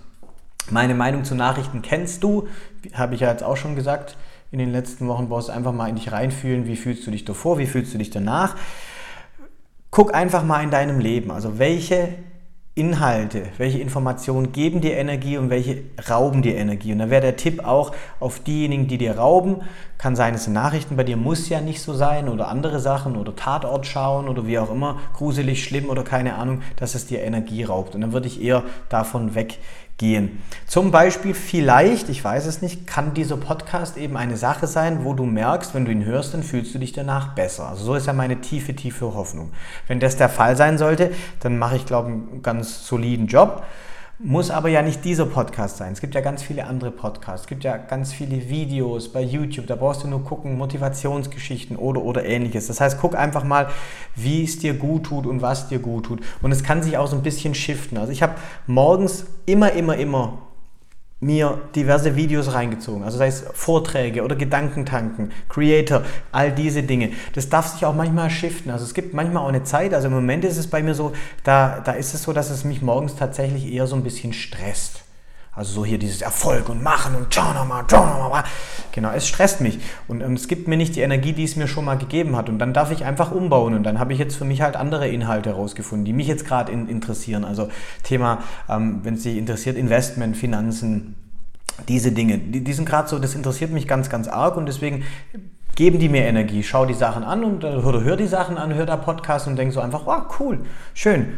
Meine 0.70 0.94
Meinung 0.94 1.24
zu 1.24 1.34
Nachrichten 1.34 1.82
kennst 1.82 2.22
du, 2.22 2.48
habe 2.94 3.14
ich 3.14 3.20
ja 3.20 3.30
jetzt 3.30 3.42
auch 3.42 3.56
schon 3.56 3.76
gesagt. 3.76 4.16
In 4.50 4.58
den 4.58 4.72
letzten 4.72 5.08
Wochen 5.08 5.28
brauchst 5.28 5.48
du 5.48 5.52
einfach 5.52 5.72
mal 5.72 5.88
in 5.88 5.96
dich 5.96 6.12
reinfühlen, 6.12 6.66
wie 6.66 6.76
fühlst 6.76 7.06
du 7.06 7.10
dich 7.10 7.24
davor, 7.24 7.58
wie 7.58 7.66
fühlst 7.66 7.92
du 7.92 7.98
dich 7.98 8.10
danach. 8.10 8.56
Guck 9.90 10.14
einfach 10.14 10.44
mal 10.44 10.62
in 10.62 10.70
deinem 10.70 11.00
Leben, 11.00 11.30
also 11.30 11.58
welche 11.58 12.14
Inhalte, 12.76 13.44
welche 13.56 13.78
Informationen 13.78 14.50
geben 14.50 14.80
dir 14.80 14.96
Energie 14.96 15.36
und 15.36 15.48
welche 15.48 15.84
rauben 16.10 16.42
dir 16.42 16.56
Energie. 16.56 16.90
Und 16.90 16.98
da 16.98 17.08
wäre 17.08 17.22
der 17.22 17.36
Tipp 17.36 17.64
auch 17.64 17.92
auf 18.18 18.40
diejenigen, 18.40 18.88
die 18.88 18.98
dir 18.98 19.16
rauben. 19.16 19.62
Kann 19.96 20.16
sein, 20.16 20.34
es 20.34 20.44
sind 20.44 20.54
Nachrichten 20.54 20.96
bei 20.96 21.04
dir, 21.04 21.16
muss 21.16 21.48
ja 21.48 21.60
nicht 21.60 21.80
so 21.80 21.94
sein 21.94 22.28
oder 22.28 22.48
andere 22.48 22.80
Sachen 22.80 23.14
oder 23.14 23.36
Tatort 23.36 23.86
schauen 23.86 24.26
oder 24.28 24.48
wie 24.48 24.58
auch 24.58 24.72
immer, 24.72 24.98
gruselig, 25.16 25.62
schlimm 25.62 25.88
oder 25.88 26.02
keine 26.02 26.34
Ahnung, 26.34 26.62
dass 26.74 26.96
es 26.96 27.06
dir 27.06 27.20
Energie 27.22 27.62
raubt. 27.62 27.94
Und 27.94 28.00
dann 28.00 28.12
würde 28.12 28.26
ich 28.26 28.42
eher 28.42 28.64
davon 28.88 29.36
weg 29.36 29.58
gehen. 29.96 30.42
Zum 30.66 30.90
Beispiel 30.90 31.34
vielleicht, 31.34 32.08
ich 32.08 32.24
weiß 32.24 32.46
es 32.46 32.62
nicht, 32.62 32.86
kann 32.86 33.14
dieser 33.14 33.36
Podcast 33.36 33.96
eben 33.96 34.16
eine 34.16 34.36
Sache 34.36 34.66
sein, 34.66 35.04
wo 35.04 35.14
du 35.14 35.24
merkst, 35.24 35.74
wenn 35.74 35.84
du 35.84 35.92
ihn 35.92 36.04
hörst, 36.04 36.34
dann 36.34 36.42
fühlst 36.42 36.74
du 36.74 36.78
dich 36.78 36.92
danach 36.92 37.34
besser. 37.34 37.68
Also 37.68 37.84
so 37.84 37.94
ist 37.94 38.06
ja 38.06 38.12
meine 38.12 38.40
tiefe, 38.40 38.74
tiefe 38.74 39.14
Hoffnung. 39.14 39.52
Wenn 39.86 40.00
das 40.00 40.16
der 40.16 40.28
Fall 40.28 40.56
sein 40.56 40.78
sollte, 40.78 41.12
dann 41.40 41.58
mache 41.58 41.76
ich, 41.76 41.86
glaube 41.86 42.10
ich, 42.10 42.14
einen 42.14 42.42
ganz 42.42 42.86
soliden 42.86 43.28
Job. 43.28 43.64
Muss 44.20 44.50
aber 44.50 44.68
ja 44.68 44.80
nicht 44.80 45.04
dieser 45.04 45.26
Podcast 45.26 45.76
sein. 45.78 45.92
Es 45.92 46.00
gibt 46.00 46.14
ja 46.14 46.20
ganz 46.20 46.40
viele 46.40 46.66
andere 46.66 46.92
Podcasts. 46.92 47.42
Es 47.42 47.46
gibt 47.48 47.64
ja 47.64 47.76
ganz 47.76 48.12
viele 48.12 48.48
Videos 48.48 49.12
bei 49.12 49.20
YouTube. 49.20 49.66
Da 49.66 49.74
brauchst 49.74 50.04
du 50.04 50.08
nur 50.08 50.22
gucken, 50.22 50.56
Motivationsgeschichten 50.56 51.76
oder 51.76 52.00
oder 52.00 52.24
ähnliches. 52.24 52.68
Das 52.68 52.80
heißt, 52.80 53.00
guck 53.00 53.16
einfach 53.16 53.42
mal, 53.42 53.68
wie 54.14 54.44
es 54.44 54.60
dir 54.60 54.74
gut 54.74 55.06
tut 55.06 55.26
und 55.26 55.42
was 55.42 55.68
dir 55.68 55.80
gut 55.80 56.06
tut. 56.06 56.20
Und 56.42 56.52
es 56.52 56.62
kann 56.62 56.80
sich 56.80 56.96
auch 56.96 57.08
so 57.08 57.16
ein 57.16 57.24
bisschen 57.24 57.56
shiften. 57.56 57.98
Also 57.98 58.12
ich 58.12 58.22
habe 58.22 58.34
morgens 58.68 59.26
immer, 59.46 59.72
immer, 59.72 59.96
immer 59.96 60.38
mir 61.24 61.58
diverse 61.74 62.16
Videos 62.16 62.52
reingezogen, 62.52 63.02
also 63.02 63.16
sei 63.16 63.28
es 63.28 63.44
Vorträge 63.54 64.22
oder 64.22 64.36
Gedankentanken, 64.36 65.32
Creator, 65.48 66.02
all 66.32 66.52
diese 66.52 66.82
Dinge. 66.82 67.10
Das 67.34 67.48
darf 67.48 67.68
sich 67.68 67.86
auch 67.86 67.94
manchmal 67.94 68.28
shiften. 68.30 68.70
Also 68.70 68.84
es 68.84 68.92
gibt 68.92 69.14
manchmal 69.14 69.42
auch 69.42 69.48
eine 69.48 69.64
Zeit, 69.64 69.94
also 69.94 70.08
im 70.08 70.14
Moment 70.14 70.44
ist 70.44 70.58
es 70.58 70.66
bei 70.66 70.82
mir 70.82 70.94
so, 70.94 71.12
da, 71.42 71.80
da 71.80 71.92
ist 71.92 72.14
es 72.14 72.24
so, 72.24 72.32
dass 72.32 72.50
es 72.50 72.64
mich 72.64 72.82
morgens 72.82 73.16
tatsächlich 73.16 73.72
eher 73.72 73.86
so 73.86 73.96
ein 73.96 74.02
bisschen 74.02 74.32
stresst. 74.32 75.04
Also 75.56 75.72
so 75.72 75.84
hier 75.84 75.98
dieses 75.98 76.20
Erfolg 76.20 76.68
und 76.68 76.82
Machen 76.82 77.14
und 77.14 77.32
schau 77.32 77.52
nochmal, 77.52 77.84
schau 77.88 78.04
nochmal. 78.06 78.44
Genau, 78.92 79.10
es 79.12 79.26
stresst 79.26 79.60
mich 79.60 79.78
und, 80.08 80.22
und 80.22 80.34
es 80.34 80.48
gibt 80.48 80.68
mir 80.68 80.76
nicht 80.76 80.96
die 80.96 81.00
Energie, 81.00 81.32
die 81.32 81.44
es 81.44 81.56
mir 81.56 81.68
schon 81.68 81.84
mal 81.84 81.96
gegeben 81.96 82.36
hat. 82.36 82.48
Und 82.48 82.58
dann 82.58 82.72
darf 82.72 82.90
ich 82.90 83.04
einfach 83.04 83.30
umbauen 83.30 83.74
und 83.74 83.84
dann 83.84 83.98
habe 83.98 84.12
ich 84.12 84.18
jetzt 84.18 84.36
für 84.36 84.44
mich 84.44 84.62
halt 84.62 84.76
andere 84.76 85.08
Inhalte 85.08 85.50
herausgefunden, 85.50 86.04
die 86.04 86.12
mich 86.12 86.26
jetzt 86.26 86.46
gerade 86.46 86.72
in, 86.72 86.88
interessieren. 86.88 87.44
Also 87.44 87.68
Thema, 88.02 88.42
ähm, 88.68 89.00
wenn 89.04 89.14
es 89.14 89.22
dich 89.22 89.36
interessiert, 89.36 89.76
Investment, 89.76 90.36
Finanzen, 90.36 91.14
diese 91.88 92.12
Dinge, 92.12 92.38
die, 92.38 92.62
die 92.62 92.72
sind 92.72 92.88
gerade 92.88 93.08
so, 93.08 93.18
das 93.18 93.34
interessiert 93.34 93.70
mich 93.70 93.88
ganz, 93.88 94.10
ganz 94.10 94.28
arg 94.28 94.56
und 94.56 94.66
deswegen 94.66 95.04
geben 95.76 95.98
die 95.98 96.08
mir 96.08 96.24
Energie. 96.24 96.62
Schau 96.62 96.86
die 96.86 96.94
Sachen 96.94 97.24
an 97.24 97.44
und 97.44 97.64
äh, 97.64 97.68
hör, 97.68 98.02
hör 98.02 98.16
die 98.16 98.26
Sachen 98.26 98.58
an, 98.58 98.74
hör 98.74 98.86
da 98.86 98.96
Podcast 98.96 99.46
und 99.46 99.56
denk 99.56 99.72
so 99.72 99.80
einfach, 99.80 100.02
oh 100.06 100.34
cool, 100.38 100.60
schön. 100.94 101.34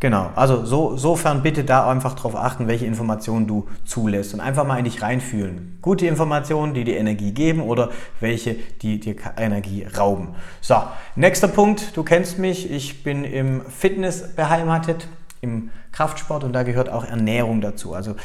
Genau, 0.00 0.30
also 0.34 0.64
so, 0.64 0.96
sofern 0.96 1.42
bitte 1.42 1.62
da 1.62 1.90
einfach 1.90 2.14
darauf 2.14 2.34
achten, 2.34 2.66
welche 2.68 2.86
Informationen 2.86 3.46
du 3.46 3.68
zulässt 3.84 4.32
und 4.32 4.40
einfach 4.40 4.66
mal 4.66 4.78
in 4.78 4.84
dich 4.84 5.02
reinfühlen. 5.02 5.78
Gute 5.82 6.06
Informationen, 6.06 6.72
die 6.72 6.84
dir 6.84 6.96
Energie 6.96 7.32
geben 7.32 7.60
oder 7.60 7.90
welche, 8.18 8.56
die 8.80 8.98
dir 8.98 9.16
Energie 9.36 9.86
rauben. 9.98 10.28
So, 10.62 10.76
nächster 11.16 11.48
Punkt, 11.48 11.98
du 11.98 12.02
kennst 12.02 12.38
mich, 12.38 12.70
ich 12.70 13.04
bin 13.04 13.24
im 13.24 13.60
Fitness 13.66 14.34
beheimatet, 14.34 15.06
im 15.42 15.68
Kraftsport 15.92 16.44
und 16.44 16.54
da 16.54 16.62
gehört 16.62 16.88
auch 16.88 17.04
Ernährung 17.04 17.60
dazu. 17.60 17.92
Also 17.92 18.16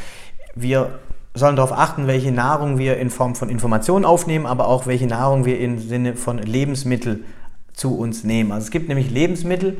wir 0.55 0.99
sollen 1.33 1.57
darauf 1.57 1.73
achten, 1.73 2.07
welche 2.07 2.31
Nahrung 2.31 2.77
wir 2.77 2.95
in 2.95 3.09
Form 3.09 3.35
von 3.35 3.49
Informationen 3.49 4.05
aufnehmen, 4.05 4.45
aber 4.45 4.69
auch 4.69 4.87
welche 4.87 5.07
Nahrung 5.07 5.43
wir 5.43 5.59
im 5.59 5.77
Sinne 5.77 6.15
von 6.15 6.37
Lebensmittel 6.37 7.25
zu 7.73 7.97
uns 7.97 8.23
nehmen. 8.23 8.53
Also 8.53 8.65
es 8.65 8.71
gibt 8.71 8.87
nämlich 8.87 9.11
Lebensmittel, 9.11 9.75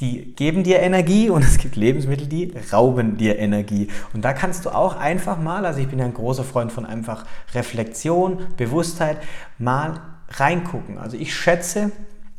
die 0.00 0.34
geben 0.34 0.62
dir 0.62 0.80
Energie 0.80 1.30
und 1.30 1.44
es 1.44 1.58
gibt 1.58 1.76
Lebensmittel, 1.76 2.26
die 2.26 2.52
rauben 2.72 3.16
dir 3.16 3.38
Energie. 3.38 3.88
Und 4.12 4.24
da 4.24 4.32
kannst 4.32 4.64
du 4.64 4.70
auch 4.70 4.96
einfach 4.96 5.38
mal, 5.38 5.66
also 5.66 5.80
ich 5.80 5.88
bin 5.88 6.00
ein 6.00 6.14
großer 6.14 6.44
Freund 6.44 6.72
von 6.72 6.86
einfach 6.86 7.24
Reflexion, 7.54 8.38
Bewusstheit, 8.56 9.18
mal 9.58 10.00
reingucken. 10.30 10.98
Also 10.98 11.16
ich 11.16 11.34
schätze, 11.34 11.92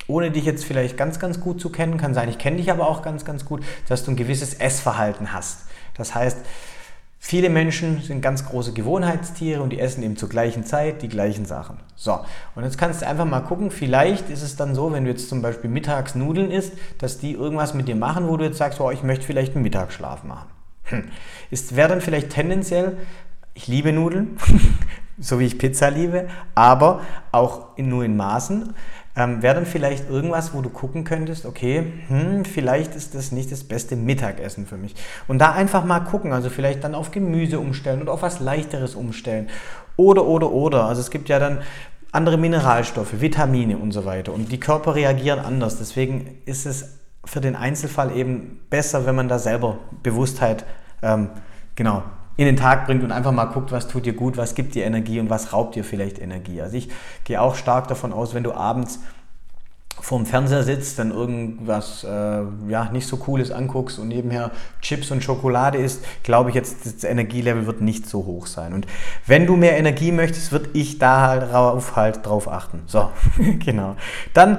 ohne 0.08 0.32
dich 0.32 0.46
jetzt 0.46 0.66
vielleicht 0.66 0.98
ganz, 0.98 1.20
ganz 1.20 1.40
gut 1.40 1.62
zu 1.62 1.70
kennen, 1.70 1.98
kann 1.98 2.14
sein, 2.14 2.30
ich 2.30 2.38
kenne 2.38 2.58
dich 2.58 2.72
aber 2.72 2.88
auch 2.88 3.02
ganz, 3.02 3.26
ganz 3.26 3.46
gut, 3.46 3.64
dass 3.88 4.04
du 4.04 4.12
ein 4.12 4.18
gewisses 4.18 4.54
Essverhalten 4.54 5.34
hast. 5.34 5.66
Das 5.96 6.16
heißt, 6.16 6.38
Viele 7.24 7.52
Menschen 7.52 8.02
sind 8.02 8.22
ganz 8.22 8.48
große 8.48 8.74
Gewohnheitstiere 8.74 9.62
und 9.62 9.70
die 9.70 9.80
essen 9.80 10.02
eben 10.02 10.18
zur 10.18 10.28
gleichen 10.28 10.66
Zeit 10.66 11.04
die 11.04 11.08
gleichen 11.08 11.46
Sachen. 11.46 11.78
So, 11.96 12.20
und 12.56 12.64
jetzt 12.64 12.80
kannst 12.80 13.04
du 13.04 13.08
einfach 13.08 13.26
mal 13.26 13.42
gucken, 13.42 13.70
vielleicht 13.70 14.32
ist 14.32 14.42
es 14.42 14.56
dann 14.56 14.74
so, 14.74 14.92
wenn 14.92 15.04
du 15.04 15.12
jetzt 15.12 15.30
zum 15.30 15.44
Beispiel 15.44 15.70
mittags 15.70 16.16
Nudeln 16.16 16.50
isst, 16.50 16.74
dass 16.98 17.20
die 17.20 17.34
irgendwas 17.34 17.76
mit 17.76 17.88
dir 17.88 17.96
machen, 17.96 18.28
wo 18.28 18.38
du 18.38 18.46
jetzt 18.46 18.58
sagst, 18.58 18.82
oh, 18.82 18.90
ich 18.90 19.04
möchte 19.04 19.24
vielleicht 19.24 19.54
einen 19.54 19.62
Mittagsschlaf 19.62 20.24
machen. 20.24 20.50
Hm. 20.86 21.04
Wäre 21.52 21.90
dann 21.90 22.02
vielleicht 22.02 22.32
tendenziell, 22.32 22.98
ich 23.54 23.68
liebe 23.68 23.94
Nudeln, 23.94 24.38
so 25.20 25.40
wie 25.40 25.46
ich 25.46 25.60
Pizza 25.60 25.92
liebe, 25.92 26.28
aber 26.56 27.02
auch 27.32 27.78
in, 27.78 27.88
nur 27.88 28.04
in 28.04 28.18
Maßen 28.18 28.74
ähm, 29.16 29.42
wäre 29.42 29.56
dann 29.56 29.66
vielleicht 29.66 30.10
irgendwas, 30.10 30.54
wo 30.54 30.62
du 30.62 30.70
gucken 30.70 31.04
könntest, 31.04 31.46
okay, 31.46 31.92
hm, 32.08 32.46
vielleicht 32.46 32.96
ist 32.96 33.14
das 33.14 33.32
nicht 33.32 33.52
das 33.52 33.64
beste 33.64 33.96
Mittagessen 33.96 34.66
für 34.66 34.78
mich. 34.78 34.96
Und 35.28 35.40
da 35.40 35.52
einfach 35.52 35.84
mal 35.84 36.00
gucken, 36.00 36.32
also 36.34 36.50
vielleicht 36.50 36.84
dann 36.84 36.96
auf 36.96 37.12
Gemüse 37.12 37.60
umstellen 37.60 38.02
oder 38.02 38.14
auf 38.14 38.22
was 38.22 38.40
leichteres 38.40 38.96
umstellen. 38.96 39.50
Oder, 39.98 40.26
oder, 40.26 40.52
oder. 40.52 40.86
Also 40.86 41.02
es 41.02 41.12
gibt 41.12 41.30
ja 41.30 41.40
dann 41.40 41.60
andere 42.12 42.38
Mineralstoffe, 42.38 43.20
Vitamine 43.20 43.78
und 43.78 43.92
so 43.92 44.06
weiter. 44.06 44.34
Und 44.34 44.52
die 44.52 44.60
Körper 44.60 44.96
reagieren 44.96 45.40
anders. 45.40 45.78
Deswegen 45.78 46.38
ist 46.46 46.66
es 46.66 46.98
für 47.26 47.42
den 47.42 47.56
Einzelfall 47.56 48.16
eben 48.16 48.62
besser, 48.70 49.06
wenn 49.06 49.16
man 49.16 49.28
da 49.28 49.40
selber 49.40 49.78
Bewusstheit 50.04 50.66
ähm, 51.04 51.30
genau 51.76 52.04
in 52.42 52.48
den 52.48 52.58
Tag 52.58 52.86
bringt 52.86 53.04
und 53.04 53.12
einfach 53.12 53.32
mal 53.32 53.46
guckt, 53.46 53.72
was 53.72 53.88
tut 53.88 54.06
dir 54.06 54.14
gut, 54.14 54.38
was 54.38 54.56
gibt 54.56 54.76
dir 54.76 54.86
Energie 54.86 55.20
und 55.20 55.30
was 55.30 55.54
raubt 55.54 55.76
dir 55.76 55.84
vielleicht 55.84 56.20
Energie. 56.20 56.62
Also 56.62 56.78
ich 56.78 56.90
gehe 57.24 57.42
auch 57.42 57.56
stark 57.56 57.88
davon 57.88 58.14
aus, 58.14 58.34
wenn 58.34 58.44
du 58.44 58.54
abends 58.54 59.00
vorm 60.00 60.26
Fernseher 60.26 60.64
sitzt, 60.64 60.98
dann 60.98 61.12
irgendwas 61.12 62.04
äh, 62.04 62.42
ja, 62.68 62.90
nicht 62.92 63.06
so 63.06 63.18
cooles 63.18 63.52
anguckst 63.52 64.00
und 64.00 64.08
nebenher 64.08 64.52
Chips 64.82 65.12
und 65.12 65.24
Schokolade 65.24 65.78
isst, 65.78 66.04
glaube 66.24 66.50
ich 66.50 66.56
jetzt, 66.56 66.86
das 66.86 67.04
Energielevel 67.04 67.68
wird 67.68 67.82
nicht 67.82 68.08
so 68.08 68.26
hoch 68.26 68.48
sein. 68.48 68.74
Und 68.74 68.88
wenn 69.28 69.46
du 69.46 69.56
mehr 69.56 69.78
Energie 69.78 70.12
möchtest, 70.12 70.52
würde 70.52 70.70
ich 70.74 70.98
da 70.98 71.28
halt 71.28 71.52
drauf, 71.52 71.96
halt 71.96 72.26
drauf 72.26 72.48
achten. 72.48 72.82
So, 72.88 73.10
genau. 73.60 73.96
Dann 74.34 74.58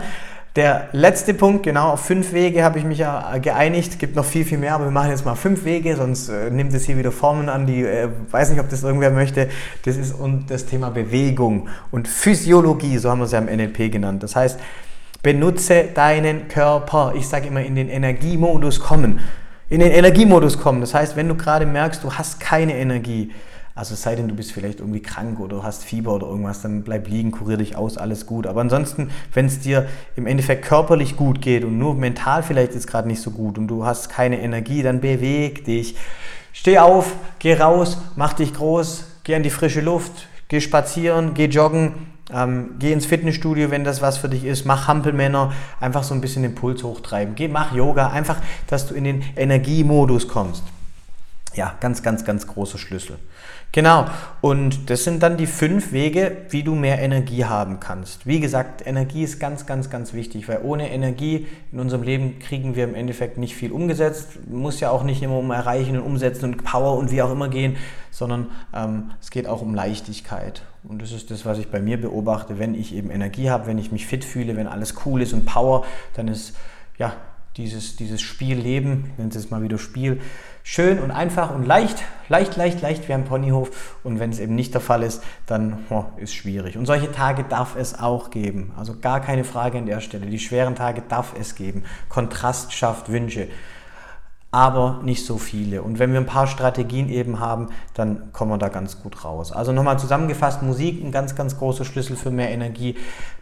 der 0.54 0.88
letzte 0.92 1.32
Punkt, 1.32 1.62
genau, 1.62 1.92
auf 1.92 2.00
fünf 2.00 2.34
Wege 2.34 2.62
habe 2.62 2.78
ich 2.78 2.84
mich 2.84 2.98
ja 2.98 3.38
geeinigt. 3.38 3.98
Gibt 3.98 4.16
noch 4.16 4.24
viel, 4.24 4.44
viel 4.44 4.58
mehr, 4.58 4.74
aber 4.74 4.84
wir 4.84 4.90
machen 4.90 5.08
jetzt 5.08 5.24
mal 5.24 5.34
fünf 5.34 5.64
Wege, 5.64 5.96
sonst 5.96 6.28
äh, 6.28 6.50
nimmt 6.50 6.74
es 6.74 6.84
hier 6.84 6.98
wieder 6.98 7.10
Formen 7.10 7.48
an, 7.48 7.66
die, 7.66 7.82
äh, 7.82 8.08
weiß 8.30 8.50
nicht, 8.50 8.60
ob 8.60 8.68
das 8.68 8.82
irgendwer 8.82 9.10
möchte. 9.10 9.48
Das 9.86 9.96
ist 9.96 10.12
und 10.12 10.50
das 10.50 10.66
Thema 10.66 10.90
Bewegung 10.90 11.68
und 11.90 12.06
Physiologie, 12.06 12.98
so 12.98 13.10
haben 13.10 13.20
wir 13.20 13.24
es 13.24 13.32
ja 13.32 13.38
im 13.38 13.46
NLP 13.46 13.90
genannt. 13.90 14.22
Das 14.22 14.36
heißt, 14.36 14.60
benutze 15.22 15.84
deinen 15.94 16.48
Körper. 16.48 17.14
Ich 17.16 17.28
sage 17.28 17.46
immer, 17.46 17.62
in 17.62 17.74
den 17.74 17.88
Energiemodus 17.88 18.80
kommen. 18.80 19.20
In 19.70 19.80
den 19.80 19.90
Energiemodus 19.90 20.58
kommen. 20.58 20.82
Das 20.82 20.92
heißt, 20.92 21.16
wenn 21.16 21.28
du 21.28 21.34
gerade 21.34 21.64
merkst, 21.64 22.04
du 22.04 22.12
hast 22.12 22.40
keine 22.40 22.76
Energie, 22.76 23.32
also 23.74 23.94
sei 23.94 24.16
denn, 24.16 24.28
du 24.28 24.34
bist 24.34 24.52
vielleicht 24.52 24.80
irgendwie 24.80 25.00
krank 25.00 25.40
oder 25.40 25.62
hast 25.62 25.84
Fieber 25.84 26.14
oder 26.14 26.26
irgendwas, 26.26 26.60
dann 26.60 26.82
bleib 26.82 27.08
liegen, 27.08 27.30
kurier 27.30 27.56
dich 27.56 27.76
aus, 27.76 27.96
alles 27.96 28.26
gut. 28.26 28.46
Aber 28.46 28.60
ansonsten, 28.60 29.10
wenn 29.32 29.46
es 29.46 29.60
dir 29.60 29.86
im 30.14 30.26
Endeffekt 30.26 30.64
körperlich 30.64 31.16
gut 31.16 31.40
geht 31.40 31.64
und 31.64 31.78
nur 31.78 31.94
mental 31.94 32.42
vielleicht 32.42 32.72
ist 32.72 32.86
gerade 32.86 33.08
nicht 33.08 33.22
so 33.22 33.30
gut 33.30 33.56
und 33.56 33.68
du 33.68 33.84
hast 33.86 34.10
keine 34.10 34.40
Energie, 34.40 34.82
dann 34.82 35.00
beweg 35.00 35.64
dich. 35.64 35.96
Steh 36.52 36.78
auf, 36.78 37.14
geh 37.38 37.54
raus, 37.54 37.98
mach 38.14 38.34
dich 38.34 38.52
groß, 38.52 39.04
geh 39.24 39.34
in 39.34 39.42
die 39.42 39.50
frische 39.50 39.80
Luft, 39.80 40.28
geh 40.48 40.60
spazieren, 40.60 41.32
geh 41.32 41.46
joggen, 41.46 41.94
ähm, 42.30 42.72
geh 42.78 42.92
ins 42.92 43.06
Fitnessstudio, 43.06 43.70
wenn 43.70 43.84
das 43.84 44.02
was 44.02 44.18
für 44.18 44.28
dich 44.28 44.44
ist. 44.44 44.66
Mach 44.66 44.86
Hampelmänner, 44.86 45.52
einfach 45.80 46.02
so 46.02 46.12
ein 46.12 46.20
bisschen 46.20 46.42
den 46.42 46.54
Puls 46.54 46.82
hochtreiben. 46.82 47.34
Geh, 47.34 47.48
mach 47.48 47.74
Yoga, 47.74 48.08
einfach, 48.08 48.36
dass 48.66 48.86
du 48.86 48.94
in 48.94 49.04
den 49.04 49.24
Energiemodus 49.34 50.28
kommst. 50.28 50.62
Ja, 51.54 51.76
ganz, 51.80 52.02
ganz, 52.02 52.24
ganz 52.24 52.46
großer 52.46 52.78
Schlüssel. 52.78 53.18
Genau, 53.72 54.06
und 54.42 54.90
das 54.90 55.04
sind 55.04 55.22
dann 55.22 55.38
die 55.38 55.46
fünf 55.46 55.92
Wege, 55.92 56.38
wie 56.50 56.62
du 56.62 56.74
mehr 56.74 56.98
Energie 56.98 57.46
haben 57.46 57.80
kannst. 57.80 58.26
Wie 58.26 58.38
gesagt, 58.38 58.86
Energie 58.86 59.22
ist 59.22 59.40
ganz, 59.40 59.64
ganz, 59.64 59.88
ganz 59.88 60.12
wichtig, 60.12 60.46
weil 60.48 60.60
ohne 60.62 60.90
Energie 60.90 61.46
in 61.72 61.80
unserem 61.80 62.02
Leben 62.02 62.38
kriegen 62.38 62.76
wir 62.76 62.84
im 62.84 62.94
Endeffekt 62.94 63.38
nicht 63.38 63.54
viel 63.54 63.72
umgesetzt. 63.72 64.46
Muss 64.50 64.80
ja 64.80 64.90
auch 64.90 65.04
nicht 65.04 65.22
immer 65.22 65.38
um 65.38 65.50
Erreichen 65.50 65.96
und 65.96 66.04
Umsetzen 66.04 66.52
und 66.52 66.64
Power 66.64 66.98
und 66.98 67.10
wie 67.10 67.22
auch 67.22 67.32
immer 67.32 67.48
gehen, 67.48 67.76
sondern 68.10 68.48
ähm, 68.74 69.12
es 69.20 69.30
geht 69.30 69.46
auch 69.46 69.62
um 69.62 69.74
Leichtigkeit. 69.74 70.62
Und 70.84 71.00
das 71.00 71.12
ist 71.12 71.30
das, 71.30 71.46
was 71.46 71.58
ich 71.58 71.70
bei 71.70 71.80
mir 71.80 72.00
beobachte. 72.00 72.58
Wenn 72.58 72.74
ich 72.74 72.94
eben 72.94 73.10
Energie 73.10 73.50
habe, 73.50 73.66
wenn 73.66 73.78
ich 73.78 73.92
mich 73.92 74.06
fit 74.06 74.24
fühle, 74.24 74.56
wenn 74.56 74.66
alles 74.66 74.94
cool 75.06 75.22
ist 75.22 75.32
und 75.32 75.46
Power, 75.46 75.84
dann 76.14 76.28
ist 76.28 76.56
ja 76.98 77.14
dieses, 77.56 77.96
dieses 77.96 78.20
Spielleben, 78.20 79.04
ich 79.12 79.18
nenne 79.18 79.30
es 79.34 79.50
mal 79.50 79.62
wieder 79.62 79.78
Spiel, 79.78 80.20
schön 80.62 80.98
und 80.98 81.10
einfach 81.10 81.54
und 81.54 81.66
leicht, 81.66 82.04
leicht, 82.28 82.56
leicht, 82.56 82.80
leicht 82.80 83.08
wie 83.08 83.12
ein 83.12 83.24
Ponyhof. 83.24 83.98
Und 84.04 84.20
wenn 84.20 84.30
es 84.30 84.38
eben 84.38 84.54
nicht 84.54 84.74
der 84.74 84.80
Fall 84.80 85.02
ist, 85.02 85.22
dann 85.46 85.84
oh, 85.90 86.04
ist 86.16 86.34
schwierig. 86.34 86.76
Und 86.76 86.86
solche 86.86 87.10
Tage 87.10 87.44
darf 87.44 87.76
es 87.76 87.98
auch 87.98 88.30
geben. 88.30 88.72
Also 88.76 88.98
gar 88.98 89.20
keine 89.20 89.44
Frage 89.44 89.78
an 89.78 89.86
der 89.86 90.00
Stelle. 90.00 90.26
Die 90.26 90.38
schweren 90.38 90.74
Tage 90.74 91.02
darf 91.08 91.34
es 91.38 91.54
geben. 91.54 91.84
Kontrast 92.08 92.72
schafft 92.72 93.10
Wünsche 93.10 93.48
aber 94.52 95.00
nicht 95.02 95.24
so 95.24 95.38
viele. 95.38 95.82
Und 95.82 95.98
wenn 95.98 96.12
wir 96.12 96.20
ein 96.20 96.26
paar 96.26 96.46
Strategien 96.46 97.08
eben 97.08 97.40
haben, 97.40 97.68
dann 97.94 98.32
kommen 98.32 98.50
wir 98.50 98.58
da 98.58 98.68
ganz 98.68 99.02
gut 99.02 99.24
raus. 99.24 99.50
Also 99.50 99.72
nochmal 99.72 99.98
zusammengefasst, 99.98 100.62
Musik 100.62 101.02
ein 101.02 101.10
ganz, 101.10 101.34
ganz 101.34 101.58
großer 101.58 101.86
Schlüssel 101.86 102.16
für 102.16 102.30
mehr 102.30 102.50
Energie. 102.50 102.96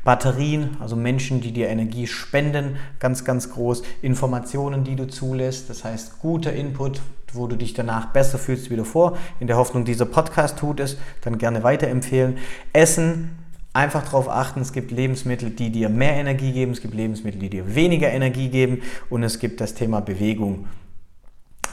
Batterien, 0.04 0.76
also 0.78 0.94
Menschen, 0.94 1.40
die 1.40 1.50
dir 1.50 1.68
Energie 1.68 2.06
spenden, 2.06 2.76
ganz, 3.00 3.24
ganz 3.24 3.50
groß. 3.50 3.82
Informationen, 4.02 4.84
die 4.84 4.94
du 4.94 5.08
zulässt, 5.08 5.68
das 5.68 5.82
heißt 5.82 6.20
guter 6.20 6.52
Input, 6.52 7.00
wo 7.32 7.48
du 7.48 7.56
dich 7.56 7.74
danach 7.74 8.06
besser 8.12 8.38
fühlst 8.38 8.70
wieder 8.70 8.84
vor. 8.84 9.18
In 9.40 9.48
der 9.48 9.56
Hoffnung, 9.56 9.84
dieser 9.84 10.06
Podcast 10.06 10.60
tut 10.60 10.78
es, 10.78 10.96
dann 11.22 11.38
gerne 11.38 11.64
weiterempfehlen. 11.64 12.38
Essen, 12.72 13.36
Einfach 13.72 14.02
darauf 14.02 14.28
achten, 14.28 14.60
es 14.62 14.72
gibt 14.72 14.90
Lebensmittel, 14.90 15.50
die 15.50 15.70
dir 15.70 15.88
mehr 15.90 16.14
Energie 16.14 16.50
geben, 16.50 16.72
es 16.72 16.80
gibt 16.80 16.92
Lebensmittel, 16.92 17.38
die 17.38 17.50
dir 17.50 17.76
weniger 17.76 18.10
Energie 18.10 18.48
geben 18.48 18.82
und 19.10 19.22
es 19.22 19.38
gibt 19.38 19.60
das 19.60 19.74
Thema 19.74 20.00
Bewegung. 20.00 20.66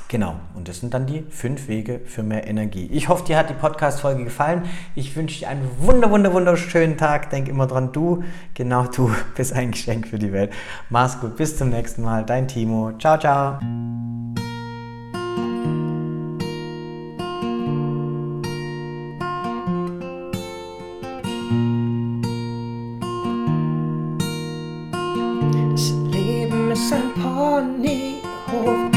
Genau, 0.10 0.36
und 0.56 0.70
das 0.70 0.80
sind 0.80 0.94
dann 0.94 1.06
die 1.06 1.22
fünf 1.30 1.68
Wege 1.68 2.00
für 2.06 2.24
mehr 2.24 2.48
Energie. 2.48 2.88
Ich 2.94 3.10
hoffe, 3.10 3.26
dir 3.26 3.38
hat 3.38 3.50
die 3.50 3.54
Podcast-Folge 3.54 4.24
gefallen. 4.24 4.64
Ich 4.96 5.14
wünsche 5.18 5.40
dir 5.40 5.50
einen 5.50 5.70
wunder, 5.80 6.10
wunder, 6.10 6.32
wunderschönen 6.32 6.98
Tag. 6.98 7.30
Denk 7.30 7.50
immer 7.50 7.68
dran, 7.68 7.92
du, 7.92 8.24
genau 8.54 8.86
du, 8.86 9.12
bist 9.36 9.52
ein 9.52 9.72
Geschenk 9.72 10.08
für 10.08 10.18
die 10.18 10.32
Welt. 10.32 10.54
Mach's 10.90 11.20
gut, 11.20 11.36
bis 11.36 11.58
zum 11.58 11.70
nächsten 11.70 12.04
Mal. 12.04 12.24
Dein 12.24 12.48
Timo. 12.48 12.94
Ciao, 12.98 13.20
ciao. 13.20 13.60
Das 25.74 25.92
Leben 26.14 26.72
ist 26.72 26.94
ein 26.94 27.14
Ponyhof. 27.22 28.97